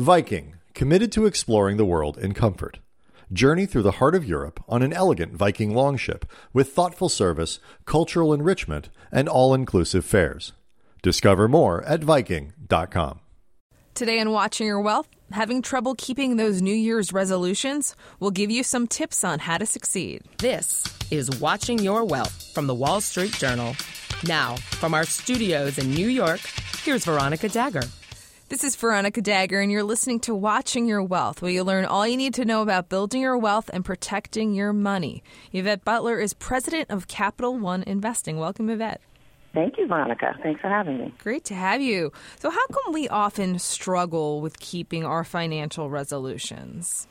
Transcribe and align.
Viking, 0.00 0.54
committed 0.72 1.12
to 1.12 1.26
exploring 1.26 1.76
the 1.76 1.84
world 1.84 2.16
in 2.16 2.32
comfort. 2.32 2.78
Journey 3.30 3.66
through 3.66 3.82
the 3.82 3.98
heart 4.00 4.14
of 4.14 4.24
Europe 4.24 4.64
on 4.66 4.80
an 4.80 4.94
elegant 4.94 5.34
Viking 5.34 5.74
longship 5.74 6.24
with 6.54 6.72
thoughtful 6.72 7.10
service, 7.10 7.58
cultural 7.84 8.32
enrichment, 8.32 8.88
and 9.12 9.28
all 9.28 9.52
inclusive 9.52 10.06
fares. 10.06 10.54
Discover 11.02 11.48
more 11.48 11.84
at 11.84 12.02
Viking.com. 12.02 13.20
Today 13.92 14.18
on 14.20 14.30
Watching 14.30 14.68
Your 14.68 14.80
Wealth, 14.80 15.06
having 15.32 15.60
trouble 15.60 15.94
keeping 15.98 16.36
those 16.36 16.62
New 16.62 16.74
Year's 16.74 17.12
resolutions? 17.12 17.94
We'll 18.20 18.30
give 18.30 18.50
you 18.50 18.62
some 18.62 18.86
tips 18.86 19.22
on 19.22 19.40
how 19.40 19.58
to 19.58 19.66
succeed. 19.66 20.22
This 20.38 20.82
is 21.10 21.28
Watching 21.42 21.78
Your 21.78 22.06
Wealth 22.06 22.54
from 22.54 22.68
the 22.68 22.74
Wall 22.74 23.02
Street 23.02 23.32
Journal. 23.32 23.76
Now, 24.24 24.56
from 24.56 24.94
our 24.94 25.04
studios 25.04 25.76
in 25.76 25.90
New 25.90 26.08
York, 26.08 26.40
here's 26.84 27.04
Veronica 27.04 27.50
Dagher. 27.50 27.86
This 28.50 28.64
is 28.64 28.74
Veronica 28.74 29.22
Dagher, 29.22 29.62
and 29.62 29.70
you're 29.70 29.84
listening 29.84 30.18
to 30.22 30.34
Watching 30.34 30.88
Your 30.88 31.04
Wealth, 31.04 31.40
where 31.40 31.52
you 31.52 31.62
learn 31.62 31.84
all 31.84 32.04
you 32.04 32.16
need 32.16 32.34
to 32.34 32.44
know 32.44 32.62
about 32.62 32.88
building 32.88 33.20
your 33.20 33.38
wealth 33.38 33.70
and 33.72 33.84
protecting 33.84 34.54
your 34.54 34.72
money. 34.72 35.22
Yvette 35.52 35.84
Butler 35.84 36.18
is 36.18 36.34
president 36.34 36.90
of 36.90 37.06
Capital 37.06 37.56
One 37.56 37.84
Investing. 37.84 38.38
Welcome, 38.38 38.68
Yvette. 38.68 39.00
Thank 39.54 39.78
you, 39.78 39.86
Veronica. 39.86 40.36
Thanks 40.42 40.60
for 40.60 40.66
having 40.66 40.98
me. 40.98 41.14
Great 41.18 41.44
to 41.44 41.54
have 41.54 41.80
you. 41.80 42.12
So, 42.40 42.50
how 42.50 42.66
come 42.66 42.92
we 42.92 43.08
often 43.08 43.60
struggle 43.60 44.40
with 44.40 44.58
keeping 44.58 45.04
our 45.04 45.22
financial 45.22 45.88
resolutions? 45.88 47.06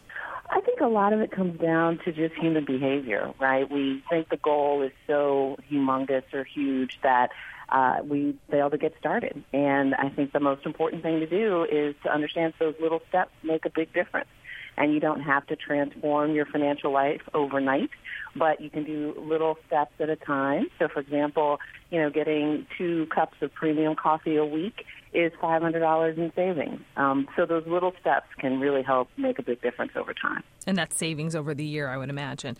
I 0.50 0.60
think 0.60 0.82
a 0.82 0.88
lot 0.88 1.14
of 1.14 1.22
it 1.22 1.32
comes 1.32 1.58
down 1.62 2.00
to 2.04 2.12
just 2.12 2.36
human 2.36 2.66
behavior, 2.66 3.34
right? 3.40 3.72
We 3.72 4.04
think 4.10 4.28
the 4.28 4.36
goal 4.36 4.82
is 4.82 4.92
so 5.08 5.56
humongous 5.72 6.24
or 6.34 6.44
huge 6.44 7.00
that 7.02 7.30
uh, 7.72 7.98
we 8.04 8.38
fail 8.50 8.70
to 8.70 8.78
get 8.78 8.94
started. 9.00 9.44
And 9.54 9.96
I 9.96 10.10
think 10.10 10.34
the 10.34 10.40
most 10.40 10.66
important 10.66 11.04
thing 11.04 11.20
to 11.20 11.28
do 11.28 11.64
is 11.64 11.96
to 12.04 12.12
understand 12.12 12.54
those 12.60 12.76
little 12.82 13.02
steps 13.10 13.32
make 13.44 13.66
a 13.66 13.70
big 13.70 13.94
difference. 13.94 14.30
And 14.78 14.94
you 14.94 15.02
don't 15.02 15.22
have 15.22 15.46
to 15.48 15.58
transform 15.58 16.34
your 16.34 16.46
financial 16.46 16.94
life 16.94 17.22
overnight, 17.34 17.90
but 18.36 18.62
you 18.62 18.70
can 18.70 18.86
do 18.86 19.14
little 19.18 19.58
steps 19.68 19.92
at 20.00 20.10
a 20.10 20.16
time. 20.16 20.68
So, 20.80 20.88
for 20.88 21.02
example, 21.02 21.60
you 21.92 22.00
know, 22.00 22.10
getting 22.10 22.66
two 22.78 23.08
cups 23.08 23.36
of 23.42 23.54
premium 23.54 23.96
coffee 23.96 24.38
a 24.38 24.46
week 24.46 24.86
is 25.12 25.34
$500 25.42 26.18
in 26.18 26.32
savings. 26.34 26.80
Um, 26.96 27.28
so 27.36 27.46
those 27.46 27.66
little 27.68 27.94
steps 28.00 28.28
can 28.38 28.60
really 28.60 28.84
help 28.84 29.10
make 29.18 29.38
a 29.38 29.44
big 29.44 29.62
difference 29.62 29.92
over 29.96 30.14
time. 30.14 30.44
And 30.66 30.78
that's 30.78 30.98
savings 30.98 31.36
over 31.36 31.54
the 31.54 31.66
year, 31.66 31.90
I 31.90 31.98
would 31.98 32.10
imagine. 32.10 32.56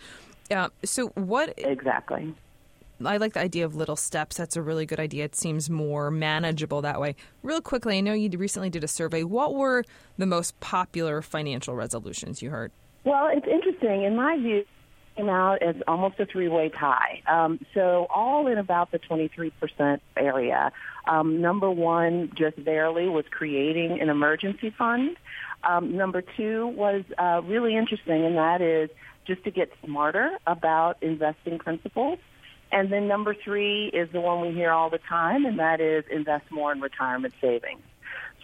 Uh, 0.50 0.68
so, 0.84 1.08
what 1.14 1.54
exactly? 1.56 2.34
I 3.04 3.16
like 3.16 3.32
the 3.32 3.40
idea 3.40 3.64
of 3.64 3.74
little 3.74 3.96
steps. 3.96 4.36
That's 4.36 4.56
a 4.56 4.62
really 4.62 4.86
good 4.86 5.00
idea. 5.00 5.24
It 5.24 5.36
seems 5.36 5.70
more 5.70 6.10
manageable 6.10 6.82
that 6.82 7.00
way. 7.00 7.16
Real 7.42 7.60
quickly, 7.60 7.98
I 7.98 8.00
know 8.00 8.12
you 8.12 8.30
recently 8.38 8.70
did 8.70 8.84
a 8.84 8.88
survey. 8.88 9.22
What 9.22 9.54
were 9.54 9.84
the 10.18 10.26
most 10.26 10.58
popular 10.60 11.22
financial 11.22 11.74
resolutions 11.74 12.42
you 12.42 12.50
heard? 12.50 12.72
Well, 13.04 13.28
it's 13.32 13.46
interesting. 13.46 14.02
In 14.02 14.16
my 14.16 14.36
view, 14.36 14.64
came 15.16 15.28
out 15.28 15.62
as 15.62 15.76
almost 15.86 16.18
a 16.20 16.26
three-way 16.26 16.70
tie. 16.70 17.22
Um, 17.26 17.60
so 17.74 18.06
all 18.14 18.46
in 18.46 18.58
about 18.58 18.90
the 18.90 18.98
23% 18.98 20.00
area. 20.16 20.72
Um, 21.06 21.40
number 21.40 21.70
one, 21.70 22.32
just 22.36 22.62
barely, 22.64 23.08
was 23.08 23.24
creating 23.30 24.00
an 24.00 24.08
emergency 24.08 24.74
fund. 24.76 25.16
Um, 25.64 25.96
number 25.96 26.22
two 26.36 26.68
was 26.68 27.04
uh, 27.18 27.42
really 27.44 27.76
interesting, 27.76 28.24
and 28.24 28.36
that 28.36 28.60
is 28.60 28.90
just 29.26 29.44
to 29.44 29.50
get 29.50 29.70
smarter 29.84 30.38
about 30.46 31.02
investing 31.02 31.58
principles. 31.58 32.18
And 32.72 32.92
then 32.92 33.08
number 33.08 33.34
three 33.34 33.88
is 33.88 34.08
the 34.12 34.20
one 34.20 34.40
we 34.40 34.52
hear 34.52 34.70
all 34.70 34.90
the 34.90 35.00
time, 35.08 35.44
and 35.44 35.58
that 35.58 35.80
is 35.80 36.04
invest 36.10 36.50
more 36.50 36.72
in 36.72 36.80
retirement 36.80 37.34
savings. 37.40 37.82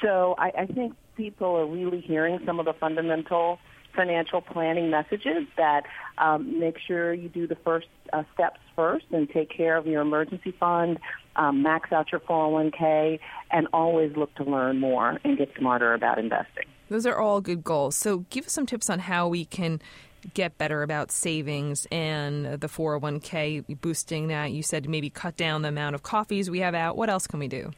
So 0.03 0.35
I, 0.39 0.53
I 0.59 0.67
think 0.67 0.95
people 1.17 1.57
are 1.57 1.67
really 1.67 2.01
hearing 2.01 2.41
some 2.45 2.59
of 2.59 2.67
the 2.67 2.75
fundamental 2.75 3.59
financial 3.95 4.43
planning 4.43 4.91
messages 4.91 5.47
that 5.57 5.85
um, 6.19 6.61
make 6.61 6.77
sure 6.87 7.15
you 7.15 7.29
do 7.31 7.47
the 7.47 7.57
first 7.57 7.87
uh, 8.13 8.23
steps 8.35 8.61
first 8.77 9.07
and 9.11 9.29
take 9.31 9.51
care 9.51 9.77
of 9.77 9.87
your 9.87 10.03
emergency 10.03 10.55
fund, 10.61 10.99
um, 11.37 11.63
max 11.63 11.91
out 11.93 12.13
your 12.13 12.21
401k, 12.21 13.19
and 13.51 13.67
always 13.73 14.15
look 14.17 14.35
to 14.35 14.45
learn 14.45 14.79
more 14.79 15.19
and 15.25 15.39
get 15.39 15.51
smarter 15.59 15.95
about 15.95 16.19
investing. 16.19 16.65
Those 16.89 17.07
are 17.07 17.19
all 17.19 17.41
good 17.41 17.65
goals. 17.65 17.97
So 17.97 18.27
give 18.31 18.47
us 18.47 18.53
some 18.53 18.67
tips 18.67 18.89
on 18.91 19.01
how 19.01 19.27
we 19.29 19.45
can 19.45 19.81
get 20.35 20.59
better 20.59 20.83
about 20.83 21.11
savings 21.11 21.87
and 21.91 22.47
the 22.61 22.67
401k, 22.67 23.81
boosting 23.81 24.29
that? 24.29 24.53
You 24.53 24.63
said 24.63 24.89
maybe 24.89 25.11
cut 25.11 25.37
down 25.37 25.63
the 25.63 25.69
amount 25.69 25.95
of 25.95 26.03
coffees 26.03 26.51
we 26.51 26.61
have 26.61 26.75
out. 26.75 26.97
What 26.97 27.11
else 27.11 27.27
can 27.27 27.39
we 27.39 27.49
do? 27.49 27.73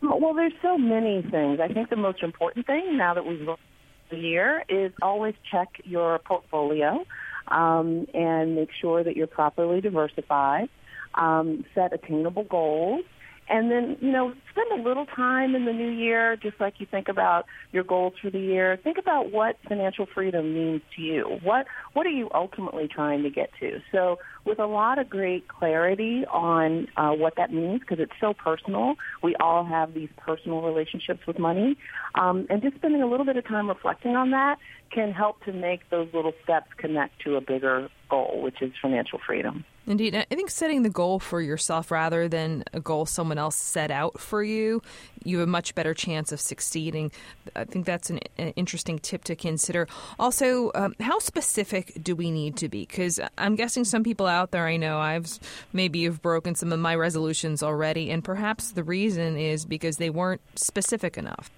Well, 0.00 0.34
there's 0.34 0.52
so 0.62 0.78
many 0.78 1.22
things. 1.22 1.60
I 1.60 1.68
think 1.68 1.90
the 1.90 1.96
most 1.96 2.22
important 2.22 2.66
thing 2.66 2.96
now 2.96 3.14
that 3.14 3.26
we've 3.26 3.40
looked 3.40 3.62
the 4.10 4.16
year 4.16 4.64
is 4.68 4.92
always 5.02 5.34
check 5.50 5.68
your 5.84 6.18
portfolio 6.20 7.04
um, 7.48 8.06
and 8.14 8.54
make 8.54 8.70
sure 8.80 9.02
that 9.02 9.16
you're 9.16 9.26
properly 9.26 9.80
diversified. 9.80 10.68
Um, 11.14 11.64
set 11.74 11.92
attainable 11.92 12.44
goals 12.44 13.04
and 13.48 13.70
then, 13.70 13.96
you 14.00 14.12
know, 14.12 14.34
spend 14.50 14.80
a 14.80 14.88
little 14.88 15.06
time 15.06 15.54
in 15.54 15.64
the 15.64 15.72
new 15.72 15.90
year, 15.90 16.36
just 16.36 16.60
like 16.60 16.74
you 16.78 16.86
think 16.90 17.08
about 17.08 17.46
your 17.72 17.84
goals 17.84 18.14
for 18.20 18.30
the 18.30 18.38
year. 18.38 18.78
Think 18.82 18.98
about 18.98 19.32
what 19.32 19.56
financial 19.68 20.06
freedom 20.14 20.54
means 20.54 20.82
to 20.96 21.02
you. 21.02 21.38
What 21.42 21.66
what 21.94 22.06
are 22.06 22.10
you 22.10 22.28
ultimately 22.34 22.88
trying 22.88 23.22
to 23.22 23.30
get 23.30 23.50
to? 23.60 23.80
So, 23.90 24.18
with 24.44 24.58
a 24.58 24.66
lot 24.66 24.98
of 24.98 25.08
great 25.08 25.48
clarity 25.48 26.24
on 26.30 26.88
uh, 26.96 27.12
what 27.12 27.36
that 27.36 27.52
means, 27.52 27.80
because 27.80 27.98
it's 28.00 28.12
so 28.20 28.34
personal. 28.34 28.94
We 29.22 29.34
all 29.36 29.64
have 29.64 29.94
these 29.94 30.10
personal 30.16 30.62
relationships 30.62 31.20
with 31.26 31.38
money, 31.38 31.76
um, 32.14 32.46
and 32.50 32.62
just 32.62 32.76
spending 32.76 33.02
a 33.02 33.06
little 33.06 33.26
bit 33.26 33.36
of 33.36 33.46
time 33.46 33.68
reflecting 33.68 34.14
on 34.14 34.30
that 34.32 34.56
can 34.92 35.12
help 35.12 35.42
to 35.44 35.52
make 35.52 35.88
those 35.90 36.08
little 36.14 36.32
steps 36.44 36.68
connect 36.78 37.20
to 37.22 37.36
a 37.36 37.40
bigger 37.40 37.88
goal, 38.08 38.40
which 38.42 38.60
is 38.62 38.72
financial 38.80 39.18
freedom. 39.26 39.64
Indeed. 39.86 40.14
I 40.14 40.34
think 40.34 40.50
setting 40.50 40.82
the 40.82 40.90
goal 40.90 41.18
for 41.18 41.40
yourself 41.40 41.90
rather 41.90 42.28
than 42.28 42.64
a 42.74 42.80
goal 42.80 43.06
someone 43.06 43.38
else 43.38 43.56
set 43.56 43.90
out 43.90 44.20
for 44.20 44.42
you, 44.42 44.82
you 45.24 45.38
have 45.38 45.48
a 45.48 45.50
much 45.50 45.74
better 45.74 45.94
chance 45.94 46.30
of 46.30 46.40
succeeding. 46.40 47.10
I 47.56 47.64
think 47.64 47.86
that's 47.86 48.10
an, 48.10 48.20
an 48.36 48.50
interesting 48.50 48.98
tip 48.98 49.24
to 49.24 49.36
consider. 49.36 49.88
Also, 50.18 50.70
um, 50.74 50.94
how 51.00 51.18
specific 51.18 51.92
do 52.02 52.14
we 52.14 52.30
need 52.30 52.56
to 52.58 52.68
be? 52.68 52.84
Because 52.84 53.18
I'm 53.38 53.56
guessing 53.56 53.84
some 53.84 54.04
people 54.04 54.26
out 54.26 54.50
there 54.50 54.66
I 54.66 54.76
know 54.76 54.98
I've 54.98 55.38
maybe 55.72 56.04
have 56.04 56.20
broken 56.20 56.54
some 56.54 56.72
of 56.72 56.80
my 56.80 56.94
resolutions 56.94 57.62
already, 57.62 58.10
and 58.10 58.22
perhaps 58.22 58.72
the 58.72 58.84
reason 58.84 59.38
is 59.38 59.64
because 59.64 59.96
they 59.96 60.10
weren't 60.10 60.42
specific 60.54 61.16
enough. 61.16 61.50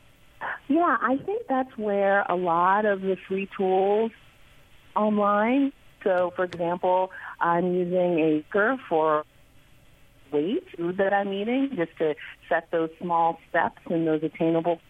Yeah, 0.69 0.97
I 1.01 1.17
think 1.27 1.47
that's 1.49 1.77
where 1.77 2.23
a 2.29 2.37
lot 2.37 2.85
of 2.85 3.01
the 3.01 3.17
free 3.27 3.49
tools 3.57 4.13
online. 4.95 5.73
So, 6.03 6.33
for 6.37 6.45
example, 6.45 7.11
I'm 7.41 7.75
using 7.75 8.21
Anchor 8.21 8.77
for 8.89 9.25
weight 10.33 10.65
that 10.79 11.13
I'm 11.13 11.33
eating 11.33 11.71
just 11.77 11.97
to 11.99 12.15
set 12.49 12.71
those 12.71 12.91
small 13.01 13.39
steps 13.49 13.81
and 13.91 14.07
those 14.07 14.23
attainable. 14.23 14.81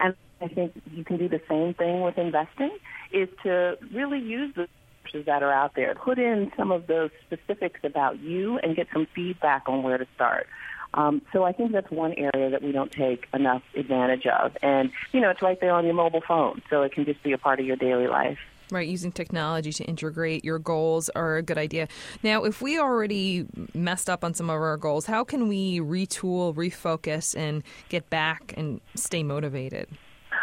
And 0.00 0.14
I 0.40 0.48
think 0.48 0.72
you 0.90 1.04
can 1.04 1.18
do 1.18 1.28
the 1.28 1.40
same 1.48 1.74
thing 1.74 2.00
with 2.02 2.18
investing 2.18 2.76
is 3.12 3.28
to 3.42 3.76
really 3.92 4.18
use 4.18 4.54
the 4.54 4.68
resources 5.04 5.26
that 5.26 5.42
are 5.42 5.52
out 5.52 5.74
there. 5.74 5.94
Put 5.94 6.18
in 6.18 6.50
some 6.56 6.72
of 6.72 6.86
those 6.86 7.10
specifics 7.26 7.80
about 7.84 8.20
you 8.20 8.58
and 8.58 8.74
get 8.74 8.88
some 8.92 9.06
feedback 9.14 9.64
on 9.66 9.82
where 9.82 9.98
to 9.98 10.06
start. 10.14 10.46
Um, 10.94 11.22
so 11.32 11.44
I 11.44 11.52
think 11.52 11.72
that's 11.72 11.90
one 11.90 12.12
area 12.12 12.50
that 12.50 12.62
we 12.62 12.70
don't 12.72 12.92
take 12.92 13.26
enough 13.32 13.62
advantage 13.74 14.26
of. 14.26 14.56
And, 14.62 14.90
you 15.12 15.20
know, 15.20 15.30
it's 15.30 15.40
right 15.40 15.58
there 15.60 15.72
on 15.72 15.84
your 15.86 15.94
mobile 15.94 16.22
phone, 16.26 16.60
so 16.68 16.82
it 16.82 16.92
can 16.92 17.06
just 17.06 17.22
be 17.22 17.32
a 17.32 17.38
part 17.38 17.60
of 17.60 17.66
your 17.66 17.76
daily 17.76 18.08
life. 18.08 18.38
Right, 18.72 18.88
using 18.88 19.12
technology 19.12 19.70
to 19.70 19.84
integrate 19.84 20.46
your 20.46 20.58
goals 20.58 21.10
are 21.10 21.36
a 21.36 21.42
good 21.42 21.58
idea. 21.58 21.88
Now, 22.22 22.44
if 22.44 22.62
we 22.62 22.78
already 22.78 23.46
messed 23.74 24.08
up 24.08 24.24
on 24.24 24.32
some 24.32 24.48
of 24.48 24.58
our 24.58 24.78
goals, 24.78 25.04
how 25.04 25.24
can 25.24 25.46
we 25.46 25.80
retool, 25.80 26.54
refocus, 26.54 27.36
and 27.36 27.64
get 27.90 28.08
back 28.08 28.54
and 28.56 28.80
stay 28.94 29.22
motivated? 29.22 29.88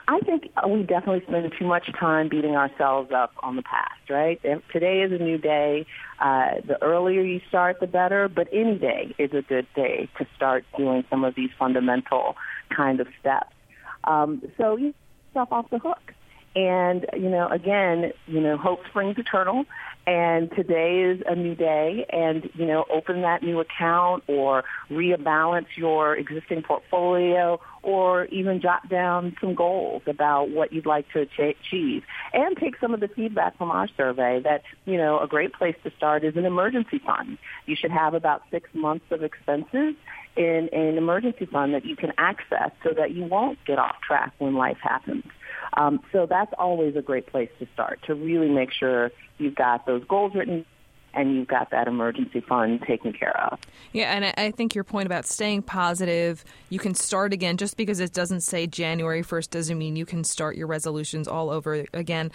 I 0.08 0.20
think 0.20 0.44
we 0.68 0.84
definitely 0.84 1.24
spend 1.28 1.52
too 1.58 1.66
much 1.66 1.92
time 2.00 2.30
beating 2.30 2.56
ourselves 2.56 3.12
up 3.12 3.32
on 3.42 3.56
the 3.56 3.64
past, 3.64 4.12
right? 4.12 4.40
Today 4.72 5.02
is 5.02 5.12
a 5.12 5.24
new 5.24 5.40
day. 5.40 5.88
Uh, 6.20 6.62
the 6.68 6.78
earlier 6.84 7.22
you 7.22 7.42
start, 7.50 7.80
the 7.80 7.88
better, 7.88 8.28
but 8.28 8.48
any 8.54 8.78
day 8.78 9.16
is 9.18 9.34
a 9.34 9.42
good 9.42 9.66
day 9.76 10.08
to 10.20 10.28
start 10.36 10.66
doing 10.78 11.04
some 11.10 11.24
of 11.24 11.34
these 11.34 11.50
fundamental 11.58 12.36
kind 12.70 13.00
of 13.00 13.08
steps. 13.20 13.56
Um, 14.04 14.44
so 14.56 14.78
you 14.78 14.94
yourself 15.30 15.52
off 15.52 15.70
the 15.70 15.80
hook. 15.80 16.14
And, 16.56 17.06
you 17.14 17.30
know, 17.30 17.48
again, 17.48 18.12
you 18.28 18.42
know, 18.42 18.58
hope 18.58 18.80
springs 18.88 19.18
eternal. 19.18 19.66
And 20.08 20.50
today 20.56 21.02
is 21.02 21.22
a 21.28 21.36
new 21.36 21.54
day. 21.54 22.06
And, 22.10 22.50
you 22.56 22.66
know, 22.66 22.86
open 22.92 23.22
that 23.22 23.44
new 23.44 23.60
account 23.60 24.24
or 24.28 24.64
rebalance 24.90 25.68
your 25.76 26.16
existing 26.16 26.64
portfolio 26.64 27.60
or 27.84 28.26
even 28.26 28.60
jot 28.60 28.90
down 28.90 29.36
some 29.40 29.54
goals 29.54 30.02
about 30.08 30.50
what 30.50 30.74
you'd 30.74 30.88
like 30.88 31.06
to 31.12 31.22
achieve. 31.22 32.04
And 32.34 32.58
take 32.58 32.80
some 32.80 32.94
of 32.94 33.00
the 33.00 33.08
feedback 33.08 33.58
from 33.58 33.70
our 33.70 33.88
survey 33.96 34.42
that, 34.44 34.64
you 34.86 34.98
know, 34.98 35.20
a 35.20 35.28
great 35.28 35.54
place 35.54 35.76
to 35.84 35.92
start 35.96 36.24
is 36.24 36.36
an 36.36 36.46
emergency 36.46 37.00
fund. 37.00 37.38
You 37.68 37.76
should 37.76 37.92
have 37.92 38.16
about 38.16 38.42
six 38.50 38.70
months 38.74 39.06
of 39.12 39.24
expenses 39.24 39.96
in 40.36 40.70
an 40.72 40.98
emergency 40.98 41.46
fund 41.46 41.74
that 41.74 41.86
you 41.86 41.96
can 41.96 42.14
access 42.18 42.72
so 42.84 42.92
that 42.98 43.12
you 43.12 43.26
won't 43.26 43.60
get 43.66 43.78
off 43.78 43.98
track 44.02 44.34
when 44.40 44.56
life 44.56 44.78
happens. 44.82 45.26
Um, 45.74 46.00
so 46.12 46.26
that's 46.26 46.54
always 46.58 46.96
a 46.96 47.02
great 47.02 47.28
place 47.28 47.50
to 47.60 47.68
start 47.74 48.00
to 48.08 48.16
really 48.16 48.50
make 48.50 48.72
sure 48.72 49.12
you've 49.38 49.56
got 49.56 49.86
those 49.86 50.04
goals 50.06 50.34
written 50.36 50.66
and 51.14 51.36
you've 51.36 51.48
got 51.48 51.72
that 51.72 51.88
emergency 51.88 52.40
fund 52.42 52.82
taken 52.84 53.14
care 53.14 53.36
of. 53.52 53.60
Yeah, 53.94 54.14
and 54.14 54.26
I 54.38 54.52
think 54.52 54.76
your 54.76 54.84
point 54.84 55.08
about 55.08 55.26
staying 55.26 55.64
positive, 55.64 56.44
you 56.70 56.80
can 56.80 56.94
start 56.94 57.34
again. 57.34 57.58
Just 57.58 57.78
because 57.78 58.00
it 58.00 58.14
doesn't 58.14 58.42
say 58.42 58.68
January 58.68 59.24
1st 59.24 59.50
doesn't 59.50 59.78
mean 59.78 59.96
you 59.96 60.06
can 60.06 60.24
start 60.24 60.56
your 60.56 60.68
resolutions 60.68 61.28
all 61.28 61.50
over 61.50 61.86
again. 61.94 62.32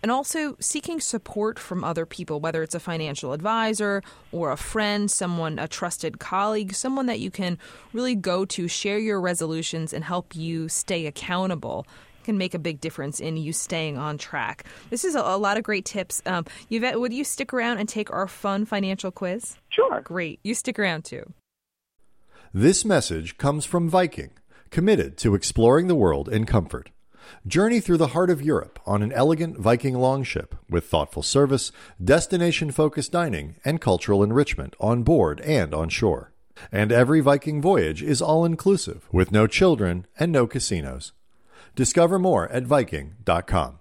And 0.00 0.12
also 0.12 0.56
seeking 0.60 1.00
support 1.00 1.58
from 1.58 1.82
other 1.82 2.06
people, 2.06 2.38
whether 2.38 2.62
it's 2.62 2.74
a 2.74 2.80
financial 2.80 3.32
advisor 3.32 4.02
or 4.30 4.52
a 4.52 4.56
friend, 4.56 5.10
someone, 5.10 5.58
a 5.58 5.66
trusted 5.66 6.20
colleague, 6.20 6.72
someone 6.74 7.06
that 7.06 7.18
you 7.18 7.32
can 7.32 7.58
really 7.92 8.14
go 8.14 8.44
to, 8.44 8.68
share 8.68 8.98
your 8.98 9.20
resolutions, 9.20 9.92
and 9.92 10.04
help 10.04 10.36
you 10.36 10.68
stay 10.68 11.06
accountable 11.06 11.84
can 12.28 12.36
make 12.36 12.52
a 12.52 12.58
big 12.58 12.78
difference 12.78 13.20
in 13.20 13.38
you 13.38 13.54
staying 13.54 13.96
on 13.96 14.18
track. 14.18 14.64
This 14.90 15.02
is 15.02 15.14
a, 15.14 15.20
a 15.20 15.38
lot 15.38 15.56
of 15.56 15.62
great 15.62 15.86
tips. 15.86 16.20
Um, 16.26 16.44
Yvette, 16.68 17.00
would 17.00 17.14
you 17.14 17.24
stick 17.24 17.54
around 17.54 17.78
and 17.78 17.88
take 17.88 18.12
our 18.12 18.28
fun 18.28 18.66
financial 18.66 19.10
quiz? 19.10 19.56
Sure. 19.70 20.02
Great. 20.02 20.38
You 20.44 20.52
stick 20.52 20.78
around 20.78 21.06
too. 21.06 21.32
This 22.52 22.84
message 22.84 23.38
comes 23.38 23.64
from 23.64 23.88
Viking, 23.88 24.32
committed 24.68 25.16
to 25.18 25.34
exploring 25.34 25.86
the 25.86 25.94
world 25.94 26.28
in 26.28 26.44
comfort. 26.44 26.90
Journey 27.46 27.80
through 27.80 27.96
the 27.96 28.08
heart 28.08 28.28
of 28.28 28.42
Europe 28.42 28.78
on 28.84 29.02
an 29.02 29.12
elegant 29.12 29.58
Viking 29.58 29.94
longship 29.94 30.54
with 30.68 30.84
thoughtful 30.84 31.22
service, 31.22 31.72
destination 32.02 32.70
focused 32.72 33.12
dining, 33.12 33.56
and 33.64 33.80
cultural 33.80 34.22
enrichment 34.22 34.76
on 34.78 35.02
board 35.02 35.40
and 35.40 35.72
on 35.72 35.88
shore. 35.88 36.34
And 36.70 36.92
every 36.92 37.20
Viking 37.20 37.62
voyage 37.62 38.02
is 38.02 38.20
all 38.20 38.44
inclusive 38.44 39.08
with 39.10 39.32
no 39.32 39.46
children 39.46 40.06
and 40.18 40.30
no 40.30 40.46
casinos. 40.46 41.12
Discover 41.74 42.18
more 42.18 42.48
at 42.48 42.64
Viking.com. 42.64 43.78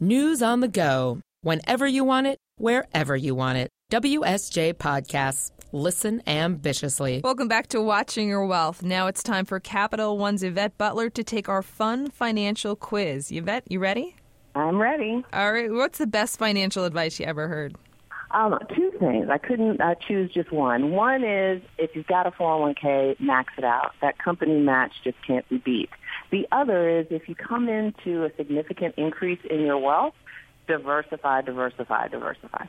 News 0.00 0.42
on 0.42 0.60
the 0.60 0.68
go. 0.68 1.20
Whenever 1.42 1.86
you 1.86 2.04
want 2.04 2.26
it, 2.26 2.38
wherever 2.56 3.16
you 3.16 3.34
want 3.34 3.58
it. 3.58 3.70
WSJ 3.92 4.74
Podcasts. 4.74 5.50
Listen 5.72 6.22
ambitiously. 6.26 7.20
Welcome 7.24 7.48
back 7.48 7.66
to 7.68 7.80
Watching 7.80 8.28
Your 8.28 8.46
Wealth. 8.46 8.82
Now 8.82 9.08
it's 9.08 9.22
time 9.22 9.44
for 9.44 9.58
Capital 9.58 10.16
One's 10.16 10.42
Yvette 10.42 10.78
Butler 10.78 11.10
to 11.10 11.24
take 11.24 11.48
our 11.48 11.62
fun 11.62 12.10
financial 12.10 12.76
quiz. 12.76 13.32
Yvette, 13.32 13.64
you 13.68 13.80
ready? 13.80 14.14
I'm 14.54 14.80
ready. 14.80 15.24
All 15.32 15.52
right. 15.52 15.70
What's 15.70 15.98
the 15.98 16.06
best 16.06 16.38
financial 16.38 16.84
advice 16.84 17.18
you 17.18 17.26
ever 17.26 17.48
heard? 17.48 17.76
Um, 18.30 18.58
two 18.74 18.92
things. 18.98 19.28
I 19.30 19.38
couldn't 19.38 19.80
uh, 19.80 19.94
choose 19.96 20.32
just 20.32 20.50
one. 20.50 20.90
One 20.90 21.22
is 21.24 21.62
if 21.78 21.94
you've 21.94 22.06
got 22.06 22.26
a 22.26 22.30
401k, 22.32 23.18
max 23.20 23.52
it 23.56 23.64
out. 23.64 23.92
That 24.00 24.18
company 24.18 24.58
match 24.60 24.92
just 25.04 25.16
can't 25.26 25.48
be 25.48 25.58
beat. 25.58 25.90
The 26.34 26.48
other 26.50 26.88
is 26.88 27.06
if 27.10 27.28
you 27.28 27.36
come 27.36 27.68
into 27.68 28.24
a 28.24 28.30
significant 28.36 28.96
increase 28.96 29.38
in 29.48 29.60
your 29.60 29.78
wealth, 29.78 30.14
diversify, 30.66 31.42
diversify, 31.42 32.08
diversify. 32.08 32.64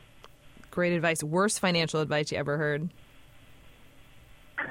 Great 0.69 0.93
advice. 0.93 1.23
Worst 1.23 1.59
financial 1.59 1.99
advice 1.99 2.31
you 2.31 2.37
ever 2.37 2.59
heard? 2.59 2.91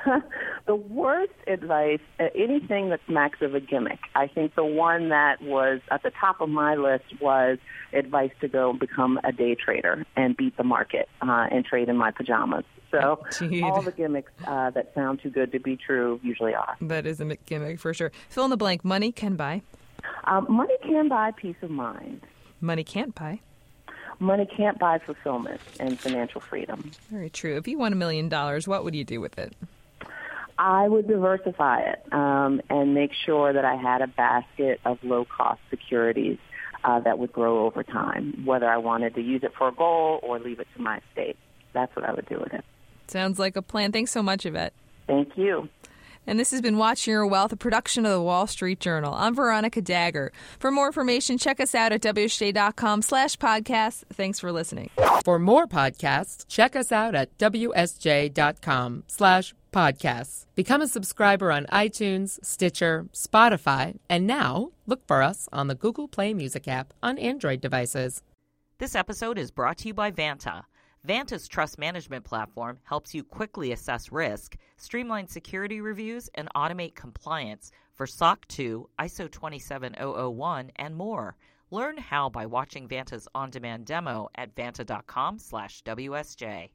the 0.67 0.77
worst 0.77 1.33
advice, 1.49 1.99
uh, 2.21 2.27
anything 2.37 2.91
that 2.91 3.01
smacks 3.09 3.43
of 3.43 3.57
a 3.57 3.61
gimmick. 3.61 3.99
I 4.15 4.29
think 4.29 4.55
the 4.55 4.65
one 4.65 5.09
that 5.09 5.43
was 5.43 5.81
at 5.91 6.05
the 6.05 6.13
top 6.13 6.41
of 6.41 6.49
my 6.49 6.77
list 6.77 7.21
was 7.21 7.59
advice 7.93 8.31
to 8.43 8.49
go 8.49 8.73
become 8.73 9.19
a 9.25 9.33
day 9.33 9.57
trader 9.57 10.07
and 10.15 10.37
beat 10.37 10.57
the 10.57 10.63
market 10.63 11.09
uh, 11.21 11.49
and 11.51 11.65
trade 11.65 11.89
in 11.89 11.97
my 11.97 12.13
pajamas. 12.13 12.65
So 12.95 13.25
Indeed. 13.41 13.65
all 13.65 13.83
the 13.83 13.93
gimmicks 13.93 14.33
uh, 14.47 14.71
that 14.71 14.95
sound 14.95 15.21
too 15.23 15.31
good 15.31 15.53
to 15.53 15.59
be 15.59 15.77
true 15.77 16.21
usually 16.23 16.55
are. 16.55 16.77
That 16.81 17.07
is 17.07 17.21
a 17.21 17.37
gimmick 17.47 17.81
for 17.81 17.93
sure. 17.93 18.13
Fill 18.29 18.45
in 18.45 18.51
the 18.51 18.57
blank. 18.57 18.85
Money 18.85 19.13
can 19.13 19.37
buy. 19.37 19.63
Um, 20.25 20.47
money 20.49 20.75
can 20.83 21.09
buy 21.09 21.33
peace 21.33 21.57
of 21.63 21.71
mind. 21.71 22.21
Money 22.61 22.85
can't 22.85 23.15
buy. 23.15 23.41
Money 24.21 24.47
can't 24.47 24.79
buy 24.79 24.99
fulfillment 24.99 25.61
and 25.81 25.99
financial 25.99 26.41
freedom. 26.41 26.93
Very 27.11 27.31
true. 27.31 27.57
If 27.57 27.67
you 27.67 27.79
won 27.79 27.93
a 27.93 27.97
million 27.97 28.29
dollars, 28.29 28.69
what 28.69 28.85
would 28.85 28.95
you 28.95 29.05
do 29.05 29.21
with 29.21 29.39
it? 29.39 29.55
I 30.57 30.89
would 30.89 31.09
diversify 31.09 31.81
it 31.81 32.13
um, 32.13 32.61
and 32.71 32.95
make 32.95 33.11
sure 33.27 33.53
that 33.53 33.65
I 33.65 33.75
had 33.75 34.03
a 34.03 34.07
basket 34.07 34.81
of 34.85 35.03
low 35.03 35.25
cost 35.25 35.61
securities 35.69 36.39
uh, 36.85 37.01
that 37.01 37.19
would 37.19 37.33
grow 37.33 37.67
over 37.67 37.83
time, 37.83 38.45
whether 38.45 38.69
I 38.69 38.77
wanted 38.77 39.15
to 39.17 39.21
use 39.21 39.43
it 39.43 39.53
for 39.59 39.69
a 39.69 39.73
goal 39.73 40.21
or 40.23 40.39
leave 40.39 40.61
it 40.61 40.69
to 40.77 40.83
my 40.83 41.01
estate. 41.11 41.37
That's 41.73 41.95
what 41.97 42.05
I 42.05 42.13
would 42.13 42.27
do 42.27 42.39
with 42.39 42.55
it. 42.55 42.65
Sounds 43.09 43.39
like 43.39 43.57
a 43.57 43.63
plan. 43.63 43.93
Thanks 43.93 44.11
so 44.11 44.23
much, 44.23 44.47
Yvette. 44.47 44.73
Thank 45.07 45.37
you. 45.37 45.69
And 46.27 46.41
this 46.41 46.51
has 46.53 46.63
been 46.63 46.79
Watching 46.79 47.13
Your 47.13 47.27
Wealth, 47.27 47.53
a 47.53 47.57
production 47.57 48.07
of 48.07 48.13
the 48.13 48.23
Wall 48.23 48.47
Street 48.47 48.81
Journal. 48.81 49.13
I'm 49.15 49.35
Veronica 49.35 49.83
Dagher. 49.83 50.31
For 50.59 50.71
more 50.71 50.87
information, 50.87 51.37
check 51.37 51.61
us 51.61 51.75
out 51.75 51.93
at 51.93 52.01
WSJ.com 52.01 53.03
slash 53.03 53.37
podcast. 53.37 54.05
Thanks 54.13 54.41
for 54.41 54.51
listening. 54.51 54.91
For 55.23 55.39
more 55.39 55.67
podcasts, 55.67 56.47
check 56.49 56.77
us 56.77 56.93
out 56.93 57.15
at 57.15 57.37
WSJ.com 57.37 59.05
slash 59.07 59.55
podcasts. 59.73 60.47
Become 60.55 60.83
a 60.83 60.89
subscriber 60.89 61.53
on 61.53 61.67
iTunes, 61.67 62.43
Stitcher, 62.43 63.07
Spotify, 63.13 63.99
and 64.09 64.27
now 64.27 64.71
look 64.87 65.07
for 65.07 65.21
us 65.23 65.49
on 65.53 65.69
the 65.69 65.75
Google 65.75 66.09
Play 66.09 66.33
Music 66.33 66.67
app 66.69 66.95
on 67.03 67.19
Android 67.19 67.61
devices. 67.61 68.23
This 68.79 68.95
episode 68.95 69.37
is 69.39 69.51
brought 69.51 69.79
to 69.79 69.89
you 69.89 69.95
by 69.95 70.11
Vanta. 70.11 70.65
Vanta's 71.07 71.47
trust 71.47 71.79
management 71.79 72.25
platform 72.25 72.79
helps 72.85 73.15
you 73.15 73.23
quickly 73.23 73.73
assess 73.73 74.11
risk, 74.11 74.57
streamline 74.79 75.29
security 75.29 75.83
reviews, 75.83 76.31
and 76.35 76.49
automate 76.57 76.95
compliance 76.95 77.71
for 77.93 78.07
SOC 78.07 78.49
2, 78.49 78.89
ISO 78.99 79.31
27001, 79.31 80.71
and 80.77 80.97
more. 80.97 81.37
Learn 81.71 81.99
how 81.99 82.31
by 82.31 82.47
watching 82.47 82.89
Vanta's 82.89 83.29
on-demand 83.35 83.85
demo 83.85 84.31
at 84.35 84.55
vanta.com/wsj. 84.55 86.71